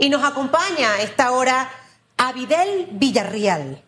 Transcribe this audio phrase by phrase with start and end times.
[0.00, 1.70] Y nos acompaña a esta hora
[2.16, 3.82] Avidel Villarreal.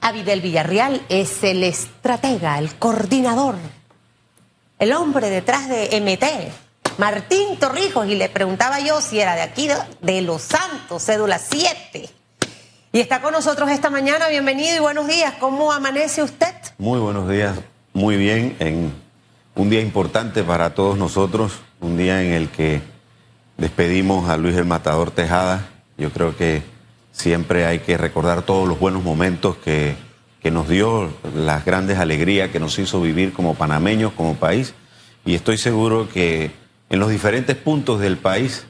[0.00, 3.56] Avidel Villarreal es el estratega, el coordinador,
[4.78, 9.68] el hombre detrás de MT, Martín Torrijos, y le preguntaba yo si era de aquí,
[10.02, 12.08] de Los Santos, cédula 7.
[12.92, 15.34] Y está con nosotros esta mañana, bienvenido y buenos días.
[15.40, 16.54] ¿Cómo amanece usted?
[16.78, 17.58] Muy buenos días,
[17.92, 18.94] muy bien, en
[19.56, 22.93] un día importante para todos nosotros, un día en el que
[23.56, 25.68] despedimos a Luis el Matador Tejada.
[25.96, 26.62] Yo creo que
[27.12, 29.96] siempre hay que recordar todos los buenos momentos que,
[30.42, 34.74] que nos dio, las grandes alegrías que nos hizo vivir como panameños, como país.
[35.24, 36.50] Y estoy seguro que
[36.90, 38.66] en los diferentes puntos del país,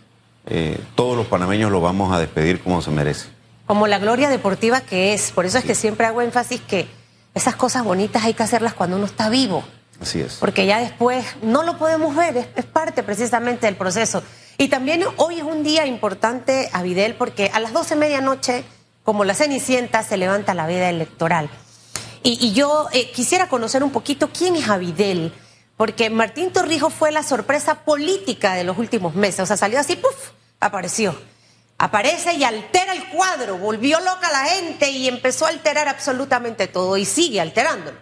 [0.47, 3.29] eh, todos los panameños lo vamos a despedir como se merece.
[3.67, 5.33] Como la gloria deportiva que es.
[5.33, 6.87] Por eso es que siempre hago énfasis que
[7.35, 9.65] esas cosas bonitas hay que hacerlas cuando uno está vivo.
[10.01, 10.35] Así es.
[10.35, 14.23] Porque ya después no lo podemos ver, es, es parte precisamente del proceso.
[14.59, 18.65] Y también hoy es un día importante, Avidel, porque a las 12 medianoche,
[19.03, 21.51] como la Cenicienta, se levanta la veda electoral.
[22.23, 25.35] Y, yo eh, quisiera conocer un poquito quién es Avidel,
[25.77, 29.41] porque Martín Torrijos fue la sorpresa política de los últimos meses.
[29.41, 30.31] O sea, salió así, ¡puf!
[30.59, 31.15] Apareció.
[31.77, 36.97] Aparece y altera el cuadro, volvió loca la gente y empezó a alterar absolutamente todo
[36.97, 37.99] y sigue alterándolo.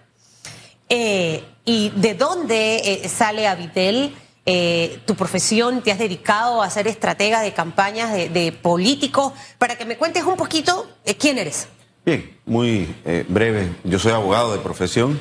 [0.89, 4.15] Eh, ¿Y de dónde eh, sale Avidel?
[4.45, 9.85] Eh, tu profesión, te has dedicado a ser estratega de campañas de, políticos, para que
[9.85, 11.69] me cuentes un poquito eh, quién eres.
[12.05, 13.73] Bien, muy eh, breve.
[13.85, 15.21] Yo soy abogado de profesión.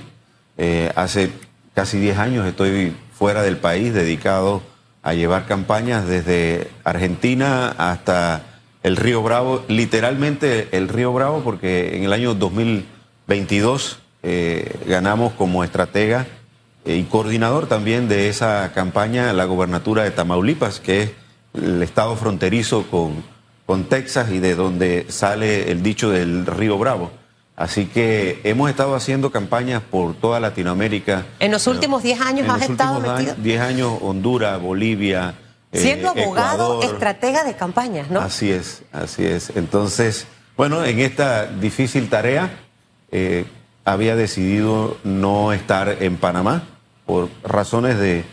[0.95, 1.31] Hace
[1.73, 4.61] casi 10 años estoy fuera del país, dedicado
[5.01, 8.43] a llevar campañas desde Argentina hasta
[8.83, 15.63] el Río Bravo, literalmente el Río Bravo, porque en el año 2022 eh, ganamos como
[15.63, 16.27] estratega
[16.85, 21.11] y coordinador también de esa campaña la gobernatura de Tamaulipas, que es
[21.53, 23.23] el estado fronterizo con,
[23.65, 27.11] con Texas y de donde sale el dicho del Río Bravo.
[27.55, 31.25] Así que hemos estado haciendo campañas por toda Latinoamérica.
[31.39, 33.15] En los últimos 10 años En has los estado metido.
[33.15, 35.35] años, 10 años, Honduras, Bolivia.
[35.71, 36.85] eh, Siendo abogado, Ecuador.
[36.85, 38.19] estratega de campañas, ¿no?
[38.21, 39.51] Así es, así es.
[39.55, 40.25] Entonces,
[40.57, 42.49] bueno, en esta difícil tarea
[43.11, 43.45] eh,
[43.85, 46.63] había decidido no estar en Panamá
[47.11, 48.23] por razones de,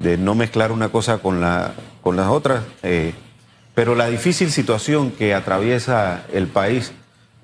[0.00, 1.72] de no mezclar una cosa con, la,
[2.02, 2.64] con las otras.
[2.82, 3.14] eh,
[3.76, 6.90] pero la difícil situación que atraviesa el país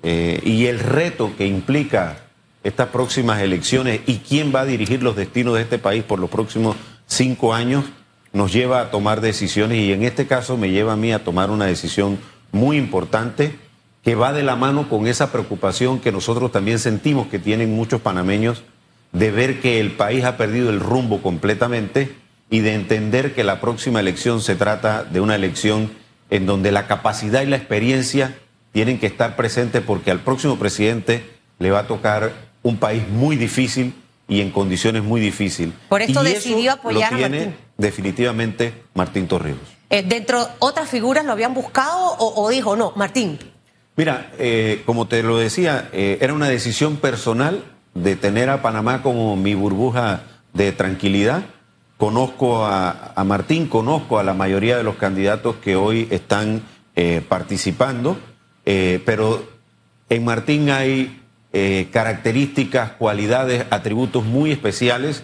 [0.03, 2.17] eh, y el reto que implica
[2.65, 6.29] estas próximas elecciones y quién va a dirigir los destinos de este país por los
[6.29, 6.75] próximos
[7.05, 7.85] cinco años
[8.33, 11.51] nos lleva a tomar decisiones y en este caso me lleva a mí a tomar
[11.51, 12.19] una decisión
[12.51, 13.55] muy importante
[14.03, 18.01] que va de la mano con esa preocupación que nosotros también sentimos que tienen muchos
[18.01, 18.63] panameños
[19.11, 22.15] de ver que el país ha perdido el rumbo completamente
[22.49, 25.91] y de entender que la próxima elección se trata de una elección
[26.29, 28.37] en donde la capacidad y la experiencia
[28.71, 31.23] tienen que estar presentes porque al próximo presidente
[31.59, 32.31] le va a tocar
[32.63, 33.93] un país muy difícil
[34.27, 35.73] y en condiciones muy difíciles.
[35.89, 37.55] Por esto Y decidió eso apoyar a lo tiene Martín.
[37.77, 39.59] definitivamente Martín Torrijos.
[39.89, 43.37] Eh, ¿Dentro otras figuras lo habían buscado o, o dijo, no, Martín?
[43.97, 47.61] Mira, eh, como te lo decía, eh, era una decisión personal
[47.93, 51.43] de tener a Panamá como mi burbuja de tranquilidad.
[51.97, 56.63] Conozco a, Martín, conozco a la mayoría de los candidatos que hoy están
[56.95, 58.17] eh, participando,
[58.65, 59.47] eh, pero
[60.09, 61.21] en Martín hay
[61.53, 65.23] eh, características, cualidades, atributos muy especiales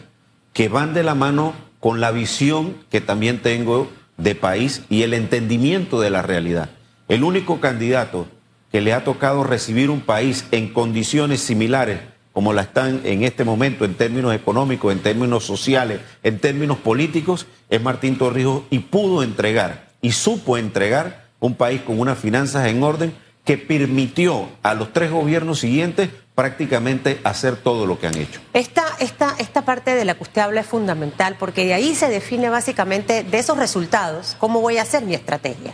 [0.53, 5.13] que van de la mano con la visión que también tengo de país y el
[5.13, 6.69] entendimiento de la realidad.
[7.07, 8.28] El único candidato
[8.72, 12.01] que le ha tocado recibir un país en condiciones similares
[12.38, 17.48] como la están en este momento en términos económicos, en términos sociales, en términos políticos,
[17.68, 22.84] es Martín Torrijos y pudo entregar y supo entregar un país con unas finanzas en
[22.84, 23.12] orden
[23.44, 28.40] que permitió a los tres gobiernos siguientes prácticamente hacer todo lo que han hecho.
[28.53, 32.08] Esta, esta, esta parte de la que usted habla es fundamental porque de ahí se
[32.08, 35.74] define básicamente de esos resultados cómo voy a hacer mi estrategia.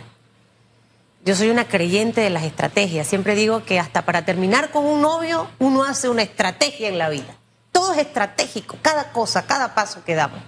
[1.24, 3.06] Yo soy una creyente de las estrategias.
[3.06, 7.08] Siempre digo que hasta para terminar con un novio uno hace una estrategia en la
[7.08, 7.34] vida.
[7.72, 10.38] Todo es estratégico, cada cosa, cada paso que damos.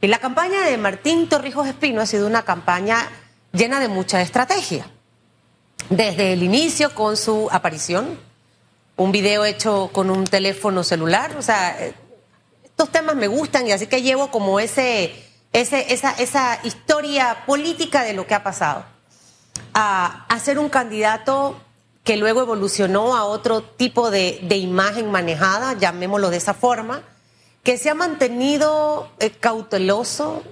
[0.00, 3.10] Y la campaña de Martín Torrijos Espino ha sido una campaña
[3.52, 4.86] llena de mucha estrategia.
[5.90, 8.16] Desde el inicio con su aparición,
[8.96, 11.76] un video hecho con un teléfono celular, o sea,
[12.62, 15.12] estos temas me gustan y así que llevo como ese,
[15.52, 15.80] esa,
[16.12, 18.91] esa historia política de lo que ha pasado.
[19.74, 21.56] A, a ser un candidato
[22.04, 27.02] que luego evolucionó a otro tipo de, imagen manejada, llamémoslo de esa forma,
[27.62, 30.42] que se ha mantenido eh, cauteloso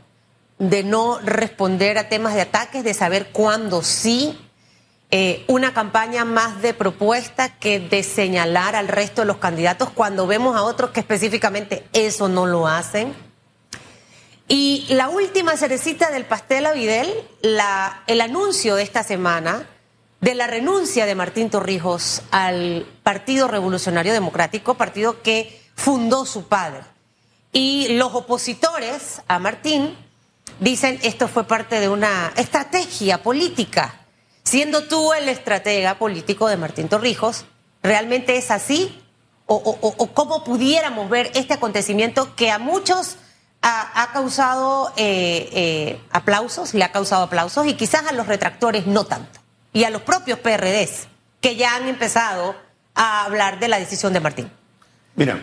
[0.59, 4.39] de no responder a temas de ataques, de saber cuándo sí,
[5.11, 10.29] eh, una campaña más de propuesta que de señalar al resto de los candidatos cuando
[10.29, 13.13] vemos a otros que específicamente eso no lo hacen.
[14.51, 17.09] Y la última cerecita del pastel a Videl,
[18.07, 19.67] el anuncio de esta semana
[20.21, 26.83] de la renuncia de Martín Torrijos al Partido Revolucionario Democrático, partido que fundó su padre.
[27.53, 29.97] Y los opositores a Martín
[30.59, 34.01] dicen esto fue parte de una estrategia política
[34.51, 37.45] Siendo tú el estratega político de Martín Torrijos,
[37.85, 39.01] ¿realmente es así?
[39.47, 43.17] ¿O, cómo pudiéramos ver este acontecimiento que a muchos
[43.63, 49.05] ha, causado eh, eh, aplausos, le ha causado aplausos y quizás a los retractores no
[49.05, 49.41] tanto?
[49.73, 51.09] Y a los propios PRDs
[51.41, 52.57] que ya han empezado
[52.95, 54.51] a hablar de la decisión de Martín.
[55.17, 55.41] Mira,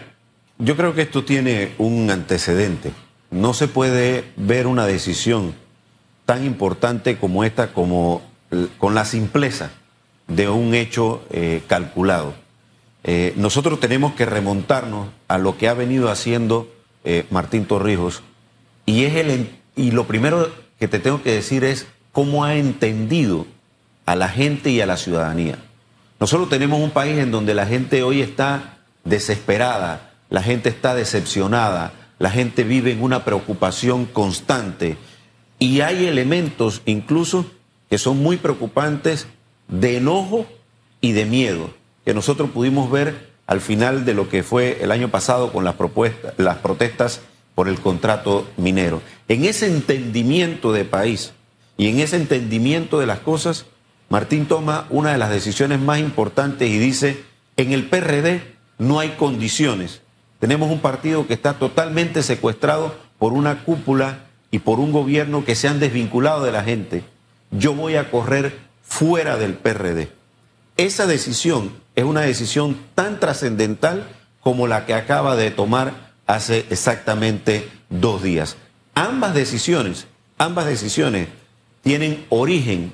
[0.57, 2.91] yo creo que esto tiene un antecedente.
[3.29, 5.55] No se puede ver una decisión
[6.25, 8.21] tan importante como esta como
[8.77, 9.71] con la simpleza
[10.27, 12.33] de un hecho eh, calculado.
[13.03, 16.67] Eh, nosotros tenemos que remontarnos a lo que ha venido haciendo
[17.09, 18.21] eh, Martín Torrijos
[18.86, 23.48] y, es el, y lo primero que te tengo que decir es cómo ha entendido
[24.06, 25.57] a la gente y a la ciudadanía.
[26.19, 31.94] Nosotros tenemos un país en donde la gente hoy está desesperada, la gente está decepcionada,
[32.19, 34.98] la gente vive en una preocupación constante
[35.60, 37.45] y hay elementos incluso
[37.89, 39.27] que son muy preocupantes
[39.69, 40.45] de enojo
[41.00, 41.69] y de miedo,
[42.03, 45.75] que nosotros pudimos ver al final de lo que fue el año pasado con las,
[45.75, 47.21] propuestas, las protestas
[47.55, 49.01] por el contrato minero.
[49.27, 51.33] En ese entendimiento de país
[51.77, 53.65] y en ese entendimiento de las cosas,
[54.09, 57.23] Martín toma una de las decisiones más importantes y dice,
[57.55, 58.41] en el PRD
[58.77, 60.01] no hay condiciones.
[60.39, 65.55] Tenemos un partido que está totalmente secuestrado por una cúpula y por un gobierno que
[65.55, 67.03] se han desvinculado de la gente
[67.51, 70.09] yo voy a correr fuera del PRD.
[70.77, 74.07] Esa decisión es una decisión tan trascendental
[74.41, 78.57] como la que acaba de tomar hace exactamente dos días.
[78.94, 80.06] Ambas decisiones,
[80.38, 81.29] ambas decisiones
[81.81, 82.94] tienen origen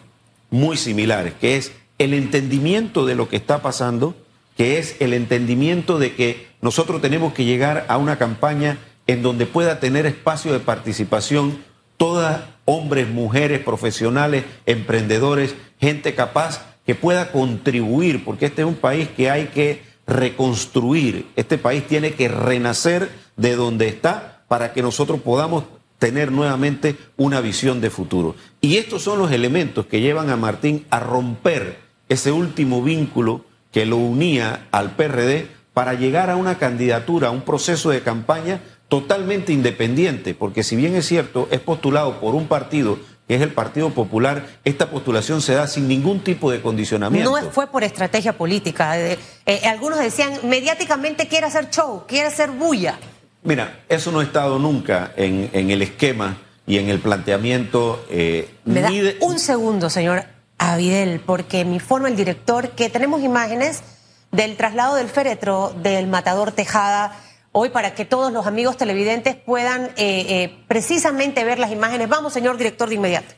[0.49, 4.15] muy similares, que es el entendimiento de lo que está pasando,
[4.55, 8.77] que es el entendimiento de que nosotros tenemos que llegar a una campaña
[9.07, 11.57] en donde pueda tener espacio de participación
[11.97, 19.07] todas hombres, mujeres, profesionales, emprendedores, gente capaz que pueda contribuir, porque este es un país
[19.09, 25.21] que hay que reconstruir, este país tiene que renacer de donde está para que nosotros
[25.21, 25.63] podamos
[25.97, 28.35] tener nuevamente una visión de futuro.
[28.59, 33.85] Y estos son los elementos que llevan a Martín a romper ese último vínculo que
[33.85, 39.53] lo unía al PRD para llegar a una candidatura, a un proceso de campaña totalmente
[39.53, 43.89] independiente, porque si bien es cierto, es postulado por un partido que es el Partido
[43.91, 47.39] Popular, esta postulación se da sin ningún tipo de condicionamiento.
[47.39, 48.99] No fue por estrategia política.
[48.99, 52.99] Eh, eh, algunos decían, mediáticamente quiere hacer show, quiere hacer bulla.
[53.43, 58.05] Mira, eso no ha estado nunca en, el esquema y en el planteamiento.
[58.09, 58.89] Eh, Me da
[59.21, 60.25] un segundo, señor
[60.57, 63.83] Avidel, porque me informa el director que tenemos imágenes
[64.31, 67.17] del traslado del féretro del matador Tejada
[67.53, 72.09] hoy para que todos los amigos televidentes puedan eh, eh, precisamente ver las imágenes.
[72.09, 73.33] Vamos, señor director, de inmediato.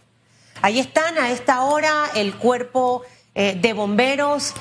[0.62, 3.03] Ahí están a esta hora el cuerpo
[3.35, 4.54] eh, de bomberos,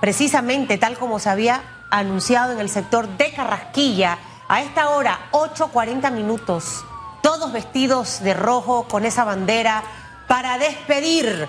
[0.00, 4.18] precisamente tal como se había anunciado en el sector de Carrasquilla.
[4.46, 6.84] A esta hora, 8.40 minutos,
[7.22, 9.82] todos vestidos de rojo con esa bandera
[10.28, 11.48] para despedir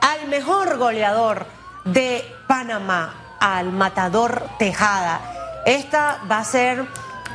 [0.00, 1.46] al mejor goleador
[1.84, 5.45] de Panamá, al matador Tejada.
[5.66, 6.86] Esta va a ser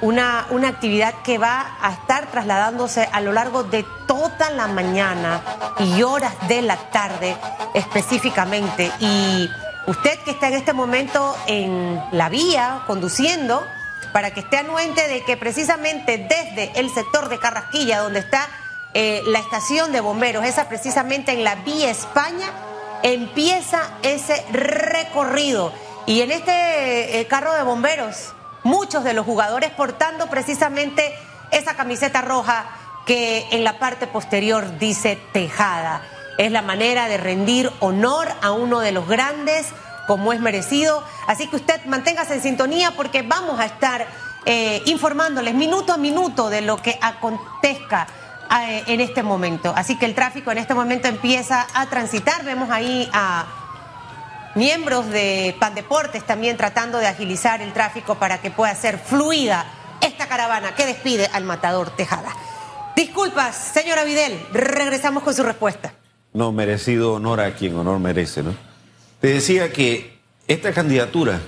[0.01, 5.43] una, una, actividad que va a estar trasladándose a lo largo de toda la mañana
[5.77, 7.35] y horas de la tarde
[7.73, 8.89] específicamente.
[9.01, 9.49] Y
[9.85, 13.63] usted que está en este momento en la vía conduciendo,
[14.13, 18.47] para que esté anuente de que precisamente desde el sector de Carrasquilla, donde está
[18.93, 22.47] eh, la estación de bomberos, esa precisamente en la vía España,
[23.03, 25.73] empieza ese recorrido
[26.05, 31.13] y en este eh, carro de bomberos, muchos de los jugadores portando precisamente
[31.51, 32.65] esa camiseta roja
[33.05, 36.01] que en la parte posterior dice Tejada.
[36.37, 39.67] Es la manera de rendir honor a uno de los grandes
[40.07, 41.03] como es merecido.
[41.27, 44.07] Así que usted manténgase en sintonía porque vamos a estar
[44.45, 48.07] eh, informándoles minuto a minuto de lo que acontezca
[48.67, 49.73] eh, en este momento.
[49.75, 52.43] Así que el tráfico en este momento empieza a transitar.
[52.43, 53.45] Vemos ahí a
[54.55, 59.65] miembros de Pandeportes también tratando de agilizar el tráfico para que pueda ser fluida
[60.01, 62.33] esta caravana que despide al matador Tejada.
[62.95, 65.93] Disculpas, señora Videl, regresamos con su respuesta.
[66.33, 68.53] no, merecido honor a quien honor merece, ¿no?
[69.19, 70.17] Te decía que
[70.47, 71.39] esta candidatura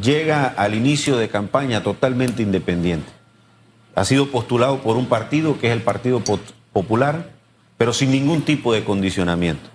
[0.00, 3.10] llega al inicio de campaña totalmente independiente.
[3.94, 6.22] Ha sido postulado por un partido que es el Partido
[6.72, 7.30] Popular,
[7.76, 9.68] pero sin ningún tipo de condicionamiento.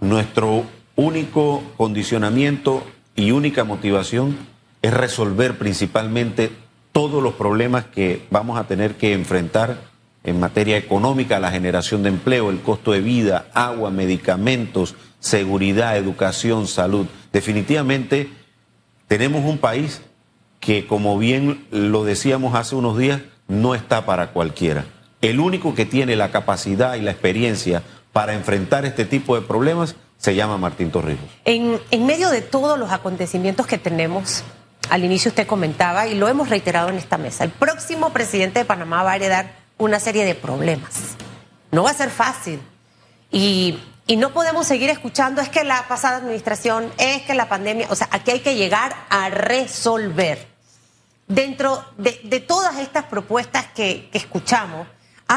[0.00, 0.64] Nuestro
[0.96, 2.82] único condicionamiento
[3.16, 4.36] y única motivación
[4.82, 6.50] es resolver principalmente
[6.92, 9.90] todos los problemas que vamos a tener que enfrentar
[10.24, 16.66] en materia económica, la generación de empleo, el costo de vida, agua, medicamentos, seguridad, educación,
[16.66, 17.06] salud.
[17.32, 18.28] Definitivamente
[19.08, 20.02] tenemos un país
[20.60, 24.84] que, como bien lo decíamos hace unos días, no está para cualquiera.
[25.20, 27.82] El único que tiene la capacidad y la experiencia
[28.12, 31.28] para enfrentar este tipo de problemas se llama Martín Torrijos.
[31.44, 34.44] En, en medio de todos los acontecimientos que tenemos,
[34.88, 38.64] al inicio usted comentaba, y lo hemos reiterado en esta mesa, el próximo presidente de
[38.64, 41.16] Panamá va a heredar una serie de problemas.
[41.72, 42.60] No va a ser fácil.
[43.32, 43.78] Y,
[44.16, 48.08] no podemos seguir escuchando, es que la pasada administración, es que la pandemia, o sea,
[48.12, 50.46] aquí hay que llegar a resolver.
[51.26, 54.86] Dentro de, todas estas propuestas que, que escuchamos,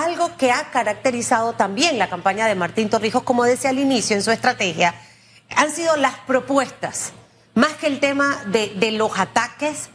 [0.03, 4.23] algo que ha caracterizado también la campaña de Martín Torrijos, como decía al inicio en
[4.23, 4.93] su estrategia,
[5.55, 7.13] han sido las propuestas,
[7.53, 9.89] más que el tema de, los ataques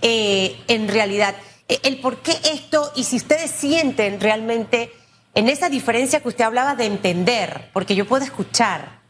[0.00, 1.34] eh, en realidad.
[1.68, 4.92] Eh, el por qué esto y si ustedes sienten realmente
[5.34, 9.00] en esa diferencia que usted hablaba de entender, porque yo puedo escuchar,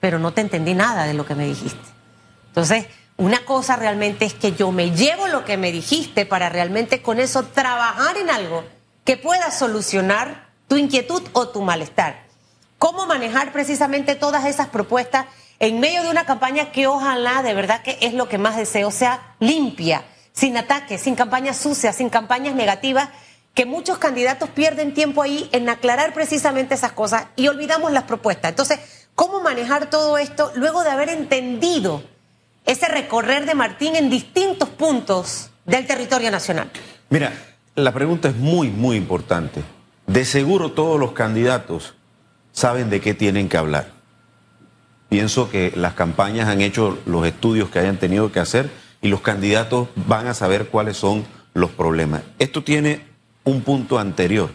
[0.00, 1.88] pero no te entendí nada de lo que me dijiste.
[2.48, 7.00] Entonces, una cosa realmente es que yo me llevo lo que me dijiste para realmente
[7.00, 8.64] con eso trabajar en algo
[9.10, 12.28] que pueda solucionar tu inquietud o tu malestar.
[12.78, 15.26] ¿Cómo manejar precisamente todas esas propuestas
[15.58, 18.92] en medio de una campaña que ojalá, de verdad que es lo que más deseo,
[18.92, 20.04] sea limpia?
[20.32, 23.08] sin ataques, sin campañas sucias, sin campañas negativas,
[23.52, 28.50] que muchos candidatos pierden tiempo ahí en aclarar precisamente esas cosas y olvidamos las propuestas.
[28.50, 28.78] Entonces,
[29.16, 32.04] ¿cómo manejar todo esto luego de haber entendido
[32.64, 36.70] ese recorrer de Martín en distintos puntos del territorio nacional?
[37.08, 37.32] Mira,
[37.76, 39.62] la pregunta es muy, muy importante.
[40.06, 41.94] De seguro todos los candidatos
[42.52, 43.92] saben de qué tienen que hablar.
[45.08, 48.70] Pienso que las campañas han hecho los estudios que hayan tenido que hacer
[49.02, 51.24] y los candidatos van a saber cuáles son
[51.54, 52.22] los problemas.
[52.38, 53.02] Esto tiene
[53.44, 54.50] un punto anterior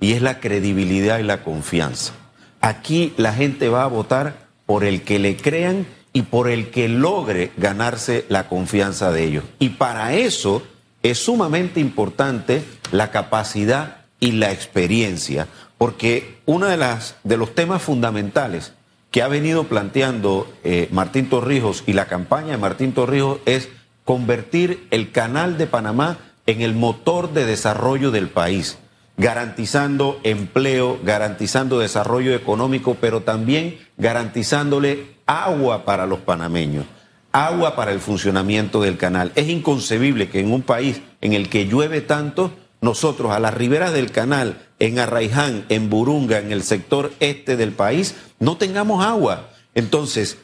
[0.00, 2.12] y es la credibilidad y la confianza.
[2.60, 6.88] Aquí la gente va a votar por el que le crean y por el que
[6.88, 9.44] logre ganarse la confianza de ellos.
[9.58, 10.62] Y para eso
[11.02, 15.46] es sumamente importante la capacidad y la experiencia,
[15.78, 18.72] porque uno de, de los temas fundamentales
[19.10, 23.68] que ha venido planteando eh, Martín Torrijos y la campaña de Martín Torrijos es
[24.04, 28.78] convertir el canal de Panamá en el motor de desarrollo del país,
[29.16, 36.86] garantizando empleo, garantizando desarrollo económico, pero también garantizándole agua para los panameños,
[37.32, 39.32] agua para el funcionamiento del canal.
[39.34, 43.92] Es inconcebible que en un país en el que llueve tanto, nosotros a las riberas
[43.92, 49.50] del canal, en Arraiján, en Burunga, en el sector este del país, no tengamos agua.
[49.74, 50.38] Entonces,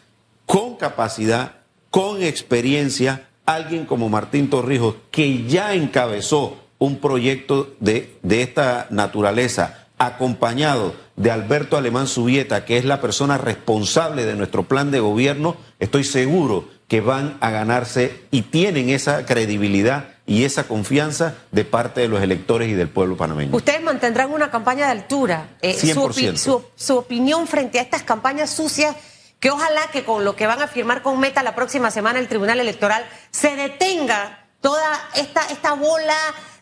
[0.45, 1.57] con capacidad,
[1.90, 9.87] con experiencia, alguien como Martín Torrijos, que ya encabezó un proyecto de, de esta naturaleza,
[9.99, 15.57] acompañado de Alberto Alemán Subieta, que es la persona responsable de nuestro plan de gobierno,
[15.78, 22.00] estoy seguro que van a ganarse y tienen esa credibilidad y esa confianza de parte
[22.00, 23.57] de los electores y del pueblo panameño.
[23.57, 25.49] Ustedes mantendrán una campaña de altura.
[25.62, 28.97] Eh, su, su opinión frente a estas campañas sucias
[29.40, 32.28] que ojalá que con lo que van a firmar con Meta la próxima semana el
[32.28, 36.16] Tribunal Electoral se detenga toda esta, esta bola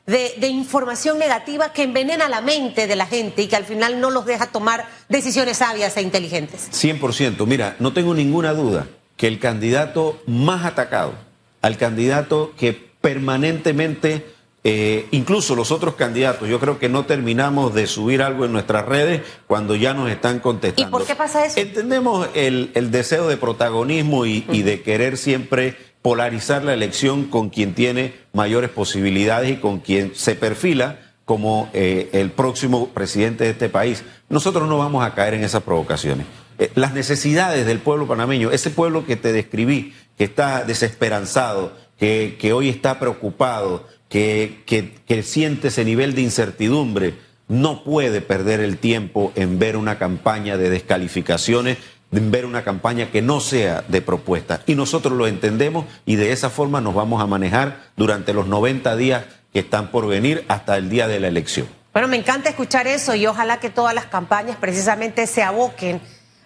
[0.06, 4.00] de, de, información negativa que envenena la mente de la gente y que al final
[4.00, 6.68] no los deja tomar decisiones sabias e inteligentes.
[6.72, 7.46] 100%.
[7.46, 11.14] Mira, no tengo ninguna duda que el candidato más atacado,
[11.62, 14.34] al candidato que permanentemente
[14.66, 18.86] eh, incluso los otros candidatos, yo creo que no terminamos de subir algo en nuestras
[18.86, 20.88] redes cuando ya nos están contestando.
[20.88, 21.60] ¿Y por qué pasa eso?
[21.60, 28.14] Entendemos el, deseo de protagonismo y, de querer siempre polarizar la elección con quien tiene
[28.32, 34.02] mayores posibilidades y con quien se perfila como eh, el próximo presidente de este país.
[34.30, 36.26] Nosotros no vamos a caer en esas provocaciones.
[36.58, 42.36] Eh, las necesidades del pueblo panameño, ese pueblo que te describí, que está desesperanzado, que,
[42.38, 47.14] que hoy está preocupado, que, siente ese nivel de incertidumbre
[47.48, 51.78] no puede perder el tiempo en ver una campaña de descalificaciones,
[52.10, 54.62] en ver una campaña que no sea de propuesta.
[54.66, 58.96] Y nosotros lo entendemos y de esa forma nos vamos a manejar durante los 90
[58.96, 61.66] días que están por venir hasta el día de la elección.
[61.92, 66.00] Bueno, me encanta escuchar eso y ojalá que todas las campañas precisamente se aboquen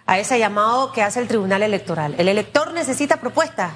[0.09, 2.15] a ese llamado que hace el Tribunal Electoral.
[2.17, 3.73] El elector necesita propuestas,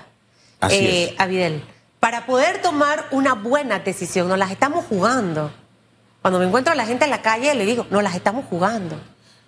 [0.70, 1.14] eh.
[1.20, 1.62] Abidel,
[2.00, 4.28] para poder tomar una buena decisión.
[4.28, 5.52] Nos las estamos jugando.
[6.22, 9.00] Cuando me encuentro a la gente en la calle, le digo, nos las estamos jugando.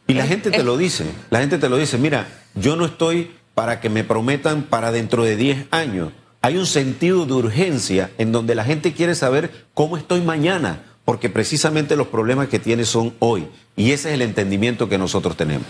[0.08, 2.76] Y la Es- gente te es- lo dice, la gente te lo dice, mira, yo
[2.76, 6.12] no estoy para que me prometan para dentro de 10 años.
[6.42, 11.30] Hay un sentido de urgencia en donde la gente quiere saber cómo estoy mañana, porque
[11.30, 13.48] precisamente los problemas que tiene son hoy.
[13.76, 15.66] Y ese es el entendimiento que nosotros tenemos.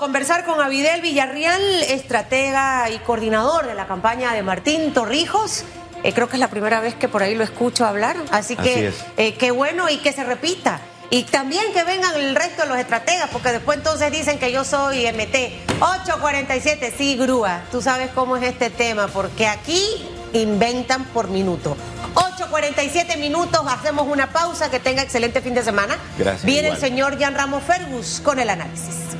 [0.00, 5.64] Conversar con Abidel Villarreal, estratega y coordinador de la campaña de Martín Torrijos.
[6.02, 8.88] Eh, creo que es la primera vez que por ahí lo escucho hablar, así que
[8.88, 10.80] Así eh, qué bueno y que se repita.
[11.10, 14.64] Y también que vengan el resto de los estrategas, porque después entonces dicen que yo
[14.64, 15.82] soy MT.
[15.82, 17.60] 847, sí, grúa.
[17.70, 19.84] Tú sabes cómo es este tema, porque aquí
[20.32, 21.76] inventan por minuto.
[22.14, 25.98] 8.47 minutos, hacemos una pausa, que tenga excelente fin de semana.
[26.16, 26.76] Gracias, Viene igual.
[26.76, 29.10] el señor Jan Ramos Fergus con el análisis.